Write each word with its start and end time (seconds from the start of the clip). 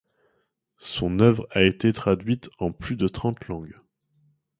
Son 0.79 1.19
œuvre 1.19 1.47
a 1.51 1.61
été 1.61 1.93
traduite 1.93 2.49
en 2.57 2.71
plus 2.71 2.95
de 2.95 3.07
trente 3.07 3.47
langues. 3.47 3.79